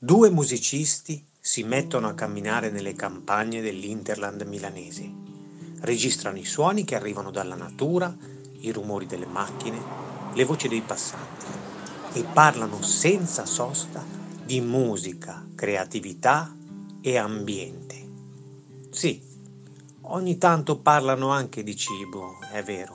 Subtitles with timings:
[0.00, 5.12] Due musicisti si mettono a camminare nelle campagne dell'Interland milanese.
[5.80, 8.16] Registrano i suoni che arrivano dalla natura,
[8.60, 9.82] i rumori delle macchine,
[10.34, 11.46] le voci dei passanti
[12.12, 14.04] e parlano senza sosta
[14.44, 16.56] di musica, creatività
[17.00, 18.08] e ambiente.
[18.90, 19.20] Sì,
[20.02, 22.94] ogni tanto parlano anche di cibo, è vero.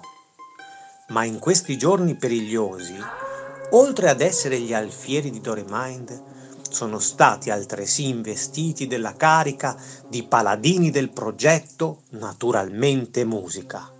[1.09, 2.95] Ma in questi giorni perigliosi,
[3.71, 6.31] oltre ad essere gli alfieri di Doremind,
[6.74, 9.77] sono stati altresì investiti della carica
[10.08, 13.91] di paladini del progetto Naturalmente Musica.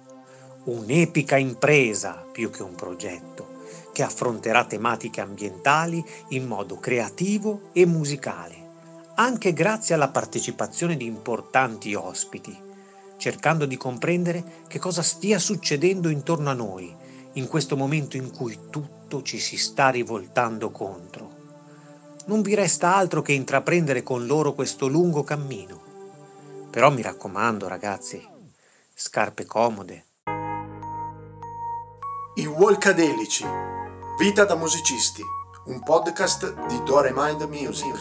[0.64, 8.56] Un'epica impresa più che un progetto che affronterà tematiche ambientali in modo creativo e musicale,
[9.16, 12.58] anche grazie alla partecipazione di importanti ospiti,
[13.18, 16.92] cercando di comprendere che cosa stia succedendo intorno a noi
[17.34, 21.43] in questo momento in cui tutto ci si sta rivoltando contro
[22.26, 25.82] non vi resta altro che intraprendere con loro questo lungo cammino.
[26.70, 28.26] Però mi raccomando, ragazzi,
[28.94, 30.06] scarpe comode.
[32.36, 33.46] I Walkadelici,
[34.18, 35.22] Vita da musicisti,
[35.66, 37.96] un podcast di Dore Mind Music.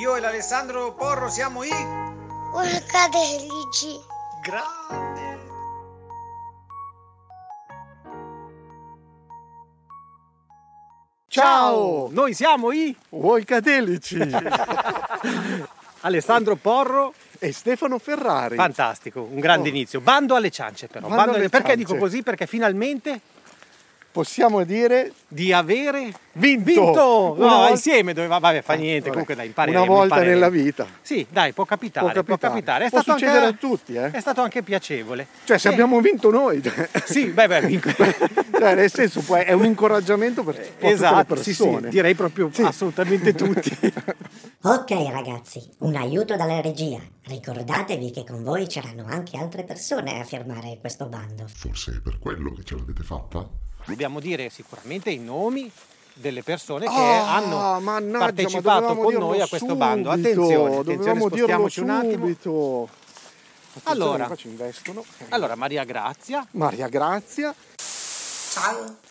[0.00, 1.70] Io e l'Alessandro Porro siamo i
[2.52, 3.98] Walkadelici.
[4.42, 5.09] grandi.
[11.32, 12.08] Ciao!
[12.10, 14.18] Noi siamo i Volcadelici
[16.02, 17.14] Alessandro Porro.
[17.38, 18.56] e Stefano Ferrari.
[18.56, 19.70] Fantastico, un grande Oh.
[19.70, 20.00] inizio.
[20.00, 21.06] Bando alle ciance però.
[21.06, 21.84] Bando alle perché ciance.
[21.84, 22.24] dico così?
[22.24, 23.20] Perché finalmente
[24.12, 26.64] Possiamo dire di avere vinto!
[26.64, 27.00] vinto!
[27.00, 29.82] No, volta- insieme doveva, vabbè, fa niente, Vabbè, comunque dai, impareremo.
[29.84, 30.34] Una volta impareremo.
[30.34, 30.86] nella vita.
[31.00, 32.52] Sì, dai, può capitare, Può può capitare.
[32.54, 32.84] capitare.
[32.86, 34.10] È Può stato succedere anche, a tutti, eh.
[34.10, 35.26] È stato anche piacevole.
[35.44, 36.60] Cioè, se Eh, abbiamo vinto noi,
[37.04, 37.90] Sì, beh, beh, vinco-
[38.58, 41.82] cioè, nel senso, poi è un incoraggiamento per tutte le esatto, sì, persone.
[41.84, 42.62] sì, direi proprio Sì.
[42.62, 43.78] assolutamente tutti.
[44.62, 46.98] Ok ragazzi, un aiuto dalla regia.
[47.24, 51.44] Ricordatevi che con voi c'erano anche altre persone a firmare questo bando.
[51.46, 53.48] Forse è per quello che ce l'avete fatta?
[53.84, 55.70] Dobbiamo dire sicuramente i nomi
[56.14, 60.10] delle persone che Ah, hanno mannaggia, partecipato con noi a questo subito, bando.
[60.10, 62.88] Attenzione, attenzione, spostiamoci un attimo.
[63.84, 64.28] Allora.
[65.28, 67.54] Allora, Maria Grazia, Maria Grazia.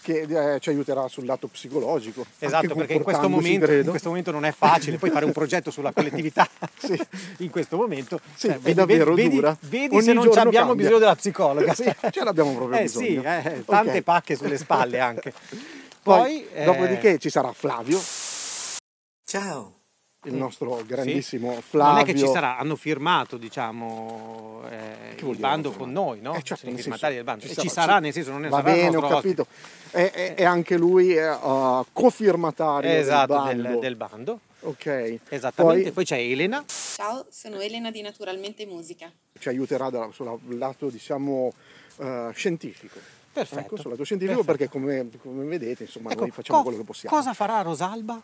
[0.01, 0.21] Che
[0.55, 2.25] eh, ci aiuterà sul lato psicologico.
[2.39, 5.71] Esatto, perché in questo, momento, in questo momento non è facile poi fare un progetto
[5.71, 6.47] sulla collettività.
[6.79, 6.99] Sì.
[7.39, 9.55] In questo momento Sì, cioè, è davvero vedi, dura.
[9.61, 10.75] Vedi Ogni se non abbiamo cambia.
[10.75, 11.73] bisogno della psicologa.
[11.73, 13.21] Sì, ce l'abbiamo proprio eh, bisogno.
[13.21, 14.01] Sì, eh, tante Ok.
[14.01, 15.33] pacche sulle spalle anche.
[16.01, 17.99] Poi, Poi, eh, dopodiché ci sarà Flavio,
[19.25, 19.78] Ciao.
[20.23, 21.91] Il nostro sì, grandissimo Flavio.
[21.93, 26.33] Non è che ci sarà, hanno firmato diciamo eh, il bando con noi, no?
[26.33, 27.41] Eh, certo, Sono i firmatari senso, del bando.
[27.45, 29.47] ci E sarà- ci sarà, ci- nel senso non è Va bene, ho capito.
[29.91, 33.79] E, e- e anche lui è uh, cofirmatario Esatto, del del, bando.
[33.79, 34.39] del bando.
[34.61, 35.19] Ok.
[35.29, 35.83] Esattamente.
[35.83, 36.65] Poi, Poi c'è Elena.
[36.67, 39.09] Ciao, sono Elena di Naturalmente Musica.
[39.39, 41.53] ci aiuterà da- sul lato, diciamo,
[41.95, 42.99] uh, scientifico.
[43.31, 43.61] Perfetto.
[43.61, 44.57] Ecco, sul lato scientifico Perfetto.
[44.67, 47.15] perché come, come vedete, insomma, Ecco, noi facciamo co- quello che possiamo.
[47.15, 48.19] Cosa farà Rosalba?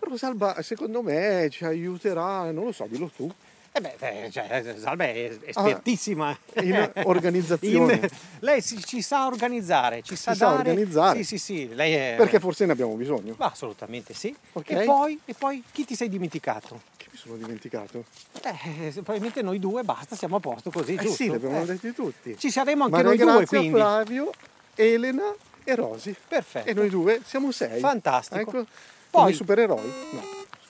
[0.00, 3.30] Rosalba, secondo me, ci aiuterà, non lo so, dillo tu,
[3.72, 7.92] Eh beh, eh, cioè, Rosalba è espertissima in organizzazione.
[8.02, 8.08] In-
[8.40, 10.58] lei si- ci sa organizzare, ci sa sa dare.
[10.70, 11.18] organizzare.
[11.18, 11.74] Sì, sì, sì.
[11.74, 12.14] Lei è.
[12.16, 13.34] perché forse ne abbiamo bisogno.
[13.38, 14.34] Ma assolutamente sì.
[14.54, 14.70] Ok.
[14.70, 16.80] E, poi, e poi chi ti sei dimenticato?
[16.96, 18.04] Che mi sono dimenticato?
[18.42, 21.14] Eh, probabilmente noi due basta, siamo a posto così, Eh giusto?
[21.14, 22.36] sì, li abbiamo Eh, detti tutti.
[22.36, 23.70] Ci saremo anche Maria noi due, quindi.
[23.70, 24.32] Flavio,
[24.74, 26.12] Elena e Rosi.
[26.26, 26.68] Perfetto.
[26.68, 27.78] E noi due siamo sei.
[27.78, 28.40] Fantastico.
[28.40, 28.66] Ecco.
[29.10, 29.92] Poi- Come i supereroi?
[30.12, 30.22] No,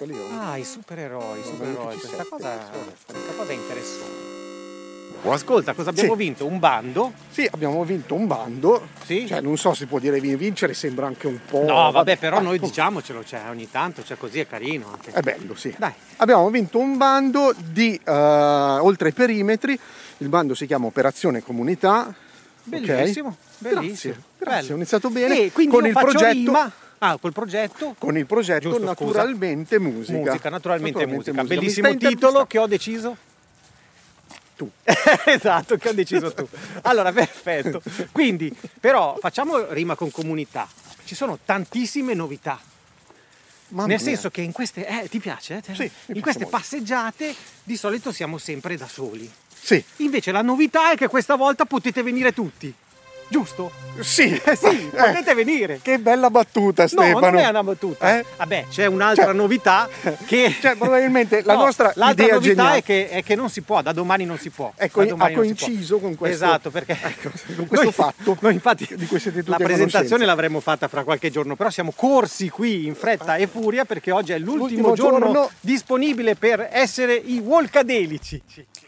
[0.06, 0.24] io.
[0.38, 1.96] Ah, i supereroi, i Sono supereroi.
[1.96, 2.56] Questa cosa,
[3.06, 4.28] questa cosa è interessante.
[5.22, 6.18] Ascolta, cosa abbiamo Sì.
[6.18, 6.46] vinto?
[6.46, 7.12] Un bando?
[7.30, 8.88] Sì, abbiamo vinto un bando.
[9.04, 9.26] Sì.
[9.26, 11.62] Cioè, non so se può dire vin- vincere, sembra anche un po'.
[11.66, 15.10] No, vabbè, però Ah, noi com- diciamocelo, cioè, ogni tanto, cioè, così è carino anche.
[15.10, 15.74] È bello, sì.
[15.76, 15.92] Dai.
[16.16, 19.78] Abbiamo vinto un bando di eh, oltre i perimetri.
[20.18, 22.14] Il bando si chiama Operazione Comunità.
[22.62, 24.14] Bellissimo, bellissimo.
[24.14, 25.38] Grazie, grazie, ho iniziato bene.
[25.44, 26.32] E quindi con il progetto.
[26.32, 26.72] rima.
[27.02, 27.94] Ah, col progetto.
[27.98, 29.04] Con il progetto Giusto, scusa.
[29.04, 30.18] Naturalmente Musica.
[30.18, 31.42] Musica, naturalmente, musica.
[31.42, 33.16] Mi Bellissimo titolo che ho deciso.
[34.54, 34.70] Tu.
[35.24, 36.46] esatto, che ho deciso tu.
[36.82, 37.80] Allora, perfetto.
[38.12, 40.68] Quindi, però, facciamo rima con comunità.
[41.04, 42.60] Ci sono tantissime novità.
[43.68, 44.04] Mamma Nel mia.
[44.04, 44.86] senso che in queste.
[44.86, 45.62] Eh, ti piace?
[45.64, 45.74] eh?
[45.74, 46.56] Sì, in piace queste molto.
[46.58, 49.30] passeggiate di solito siamo sempre da soli.
[49.62, 52.74] Sì, Invece la novità è che questa volta potete venire tutti.
[53.30, 53.70] Giusto?
[54.00, 55.78] Sì, Eh sì, eh, potete venire.
[55.82, 57.18] Che bella battuta, Stefano.
[57.20, 58.18] No, non è una battuta.
[58.18, 58.24] Eh?
[58.38, 59.88] Vabbè, c'è un'altra Cioè- novità
[60.26, 60.54] che...
[60.60, 63.82] Cioè, probabilmente la No, nostra l'altra novità geniale- è che, è che non si può,
[63.82, 64.72] da domani non si può.
[64.76, 68.88] Ecco, ha coinciso con questo- Esatto, perché ecco, con questo fatto Noi infatti
[69.44, 73.84] la presentazione l'avremmo fatta fra qualche giorno, però siamo corsi qui in fretta e furia
[73.84, 75.50] perché oggi è l'ultimo, L'ultimo giorno, giorno.
[75.60, 78.40] disponibile per essere i Walkadelici.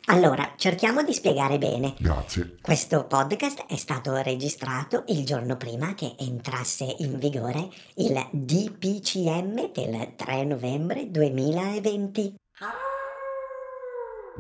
[0.07, 1.95] Allora, cerchiamo di spiegare bene.
[1.99, 2.57] Grazie.
[2.61, 10.15] Questo podcast è stato registrato il giorno prima che entrasse in vigore il DPCM del
[10.17, 12.35] 3 novembre 2020.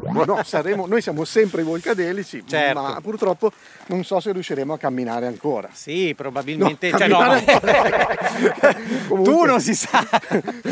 [0.04, 2.80] No, saremo, noi siamo sempre i volcadelici, Certo.
[2.80, 3.52] ma purtroppo
[3.86, 5.68] non so se riusciremo a camminare ancora.
[5.72, 6.90] Sì, probabilmente.
[6.90, 7.40] No, cioè, no, ma-
[9.22, 10.04] tu non si sa.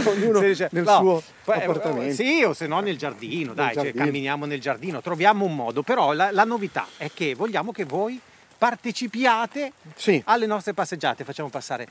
[0.04, 2.14] Ognuno dice- nel no, suo poi, appartamento.
[2.14, 4.04] Sì, o se no nel giardino, dai, cioè, giardino.
[4.04, 5.82] camminiamo nel giardino, troviamo un modo.
[5.82, 8.20] Però la, la novità è che vogliamo che voi
[8.58, 10.20] partecipiate Sì.
[10.26, 11.24] alle nostre passeggiate.
[11.24, 11.86] Facciamo passare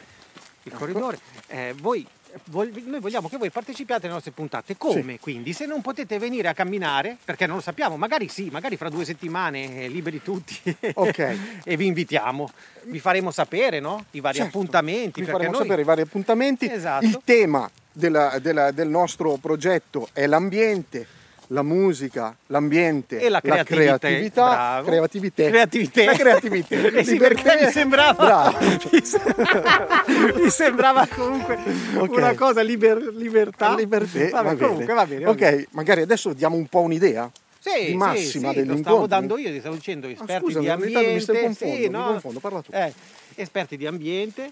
[0.64, 1.20] il corridore.
[1.48, 2.06] Eh, voi,
[2.52, 4.78] noi vogliamo che voi partecipiate alle nostre puntate.
[4.78, 5.20] Come?
[5.20, 8.90] Quindi, se non potete venire a camminare, perché non lo sappiamo, magari sì, magari fra
[8.90, 10.58] due settimane eh, liberi tutti.
[10.94, 11.38] Ok.
[11.64, 12.50] e vi invitiamo.
[12.84, 14.06] Vi faremo sapere, no?
[14.12, 14.58] I vari Certo.
[14.58, 15.22] appuntamenti.
[15.22, 16.70] Vi faremo noi- sapere i vari appuntamenti.
[16.72, 17.06] Esatto.
[17.06, 21.06] Il tema della- della- del nostro progetto è l'ambiente,
[21.52, 26.06] la musica, l'ambiente, e la la creatività, creatività, creatività, Creatività.
[26.06, 27.42] la creatività, Eh sì, libertà.
[27.42, 28.54] perché mi sembrava
[28.92, 29.22] mi se-
[30.44, 31.58] mi sembrava comunque
[31.98, 32.10] Ok.
[32.18, 34.68] una cosa liber- libertà Libertà, Vabbè, va bene.
[34.68, 35.68] comunque va bene, va ok, bene.
[35.72, 37.30] magari adesso diamo un po' un'idea
[37.60, 38.82] Sì, di sì, massima sì, lo dell'incontro.
[38.92, 41.82] stavo dando io, ti stavo dicendo esperti scusa, di tanto mi stai ambiente, confondo, sì,
[41.82, 42.04] mi no?
[42.06, 42.72] confondo, parla tu.
[42.74, 42.94] Eh,
[43.36, 44.50] esperti di ambiente,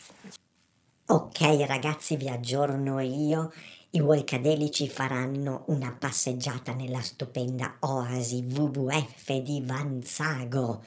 [1.10, 3.54] Ok ragazzi, vi aggiorno io.
[3.92, 10.84] I Volcadelici faranno una passeggiata nella stupenda oasi WWF di Vanzago.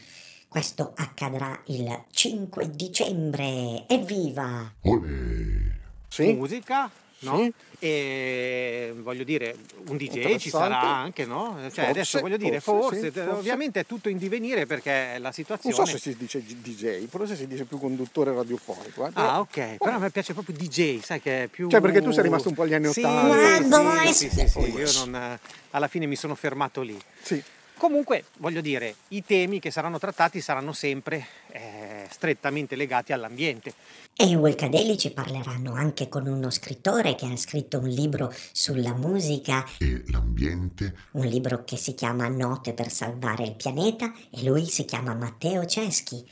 [0.47, 3.87] Questo accadrà il 5 dicembre.
[3.88, 4.70] Evviva!
[4.82, 5.79] Olè.
[6.08, 6.35] Sì?
[6.35, 6.91] musica,
[7.21, 7.37] no?
[7.39, 7.53] Sì.
[7.83, 9.57] E voglio dire,
[9.89, 11.55] un DJ ci sarà anche, no?
[11.57, 13.31] Cioè, Forse, adesso voglio dire, forse, forse, sì, forse.
[13.39, 17.37] ovviamente è tutto in divenire perché la Non situazione so se si dice DJ, forse
[17.37, 19.07] si dice più conduttore radiofonico.
[19.07, 19.77] eh, Ah, ok.
[19.79, 21.71] Però a me piace proprio DJ, sai che è più.
[21.71, 24.13] Cioè, perché tu sei rimasto un po' agli anni Sì, 80.
[24.13, 25.39] Sì, sì, sì, sì, io non, eh,
[25.71, 26.99] alla fine mi sono fermato lì.
[27.23, 27.43] Sì.
[27.79, 33.73] Comunque, voglio dire, i temi che saranno trattati saranno sempre eh, strettamente legati all'ambiente.
[34.17, 39.65] E i Volcadelici parleranno anche con uno scrittore che ha scritto un libro sulla musica,
[39.79, 40.95] E l'ambiente?
[41.12, 45.65] un libro che si chiama Note per salvare il pianeta e lui si chiama Matteo
[45.65, 46.27] Ceschi.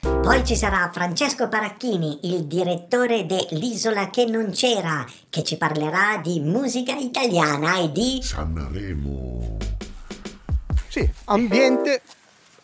[0.00, 6.40] Poi ci sarà Francesco Paracchini, il direttore dell'Isola che non c'era, che ci parlerà di
[6.40, 8.18] musica italiana e di...
[8.22, 9.56] Sanremo.
[10.88, 12.02] Sì, ambiente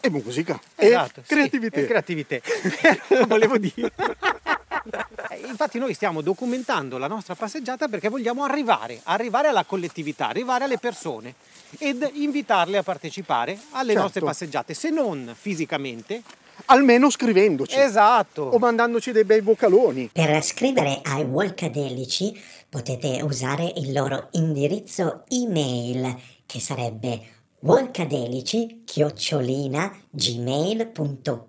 [0.04, 0.60] e musica.
[0.76, 1.80] Esatto, e sì, creatività.
[1.80, 2.36] e creatività.
[3.26, 3.90] Volevo dire.
[5.46, 10.78] Infatti noi stiamo documentando la nostra passeggiata perché vogliamo arrivare, arrivare alla collettività, arrivare alle
[10.78, 11.34] persone
[11.78, 14.02] ed invitarle a partecipare alle Certo.
[14.02, 16.22] nostre passeggiate, se non fisicamente.
[16.66, 17.78] Almeno scrivendoci.
[17.78, 18.42] Esatto.
[18.42, 20.10] O mandandoci dei bei vocaloni.
[20.12, 26.14] Per scrivere ai Volcadelici potete usare il loro indirizzo email
[26.46, 27.20] che sarebbe
[27.64, 31.46] volcadelici chiocciolina gmail.com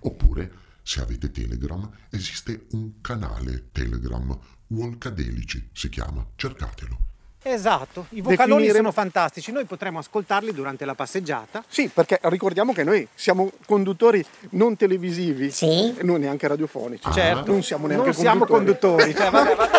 [0.00, 0.50] Oppure,
[0.82, 4.34] se avete Telegram, esiste un canale Telegram.
[4.68, 6.24] Walkadelici si chiama.
[6.36, 6.96] Cercatelo.
[7.42, 11.62] Esatto, i vocaloni Definire- sono fantastici, noi potremo ascoltarli durante la passeggiata.
[11.68, 15.94] Sì, perché ricordiamo che noi siamo conduttori non televisivi, Sì.
[15.96, 17.08] e non neanche radiofonici.
[17.12, 19.04] Certo, Non siamo neanche non siamo conduttori.
[19.04, 19.14] conduttori.
[19.14, 19.75] cioè, vabbè, vabbè.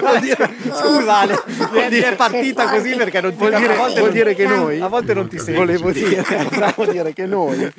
[0.00, 4.12] Scusa Ale, è, è partita così perché non ti Vuol dire, a volte vuol non-
[4.12, 5.52] dire che noi a volte non ti senti.
[5.54, 7.72] volevo dire, volevo dire che noi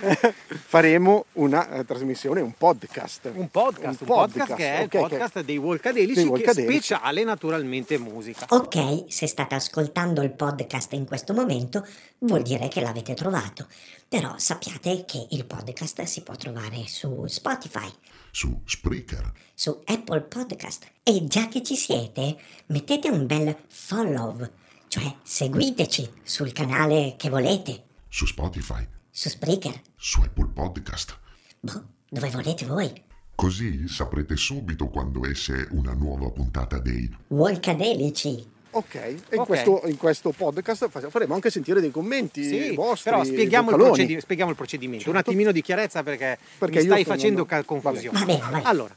[0.66, 3.32] faremo una eh, trasmissione, un podcast.
[3.34, 6.74] Un podcast, un podcast, che è il ok, podcast dei Volcadelici, dei che Volcadelici.
[6.74, 8.46] speciale naturalmente musica.
[8.50, 11.86] Ok, se state ascoltando il podcast in questo momento
[12.20, 13.68] vuol dire che l'avete trovato,
[14.08, 17.90] però sappiate che il podcast si può trovare su Spotify,
[18.32, 19.32] Su Spreaker.
[19.54, 24.48] su Apple Podcast e già che ci siete mettete un bel follow,
[24.88, 28.86] cioè seguiteci sul canale che volete, Su Spotify.
[29.10, 31.18] su Spreaker, Su Apple Podcast.
[31.60, 33.04] boh, dove volete voi.
[33.36, 38.46] Così saprete subito quando esce una nuova puntata dei Volcadelici.
[38.72, 39.46] Ok, e in, Ok.
[39.48, 43.10] Questo, in questo podcast fa- faremo anche sentire dei commenti Sì, vostri.
[43.10, 47.46] però spieghiamo il, procedi- spieghiamo il procedimento, un attimino di chiarezza perché, Perché stai facendo
[47.46, 47.62] vabbè.
[47.62, 48.20] ca- confusione.
[48.20, 48.62] Va bene, vai.
[48.66, 48.96] Allora,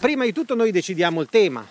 [0.00, 1.66] prima di tutto noi decidiamo il tema.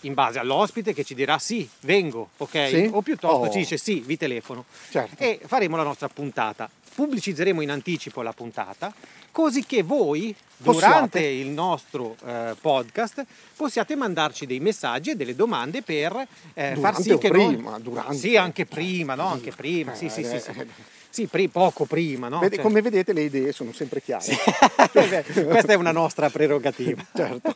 [0.00, 2.68] in base all'ospite che ci dirà sì, vengo, ok?
[2.68, 2.88] Sì?
[2.92, 3.50] O piuttosto Oh.
[3.50, 4.66] ci dice sì, vi telefono.
[4.90, 5.16] Certo.
[5.20, 6.70] E faremo la nostra puntata.
[6.96, 8.90] Pubblicizzeremo in anticipo la puntata,
[9.30, 10.86] così che voi, Possiate.
[10.86, 13.22] durante il nostro eh, podcast,
[13.54, 17.78] possiate mandarci dei messaggi e delle domande per eh, far sì che noi- prima?
[17.78, 18.14] Durante.
[18.16, 19.26] Sì, anche prima, no?
[19.26, 20.40] Anche prima, sì, sì, sì.
[20.40, 20.50] sì.
[20.52, 20.66] Eh,
[21.10, 22.38] Sì, pri- poco prima, no?
[22.38, 24.24] Vede- Cioè- Come vedete le idee sono sempre chiare.
[24.92, 27.04] Beh, Questa è una nostra prerogativa.
[27.14, 27.54] certo.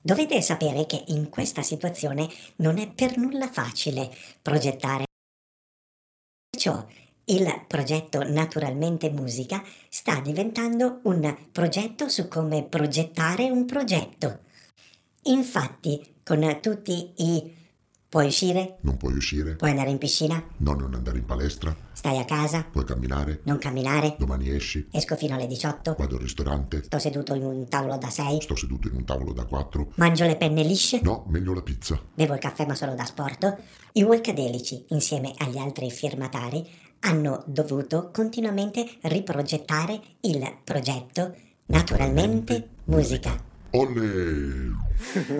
[0.00, 5.04] Dovete sapere che in questa situazione non è per nulla facile progettare.
[6.50, 6.86] Perciò
[7.30, 14.40] il progetto Naturalmente Musica sta diventando un progetto su come progettare un progetto.
[15.24, 17.56] Infatti, con tutti i
[18.08, 19.56] puoi uscire, Non puoi uscire?
[19.56, 21.76] puoi andare in piscina, No, non andare in palestra?
[21.92, 23.40] stai a casa, Puoi camminare?
[23.44, 24.88] non camminare, Domani esci?
[24.90, 26.82] esco fino alle 18, Vado al ristorante?
[26.84, 29.92] sto seduto in un tavolo da 6, Sto seduto in un tavolo da quattro?
[29.96, 32.00] mangio le penne lisce, No, meglio la pizza.
[32.14, 33.56] bevo il caffè ma solo da sport,
[33.92, 36.66] i Walkadelici, insieme agli altri firmatari,
[37.00, 41.34] hanno dovuto continuamente riprogettare il progetto
[41.66, 43.36] Naturalmente Musica.
[43.70, 44.86] Olle!